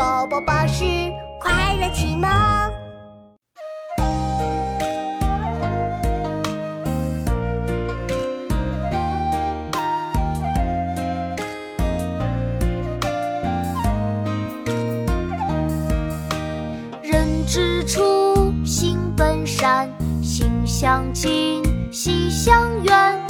[0.00, 0.82] 宝宝巴士
[1.38, 2.26] 快乐启蒙。
[17.02, 19.86] 人之初，性本善，
[20.22, 21.62] 性相近，
[21.92, 23.29] 习相远。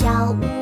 [0.00, 0.59] 小屋。